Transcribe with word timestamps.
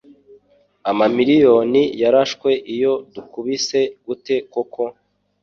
Amamiriyoni 0.89 1.83
yarashwe 2.01 2.49
iyo 2.73 2.93
dukubise 3.13 3.79
gute 4.05 4.35
koko 4.53 4.83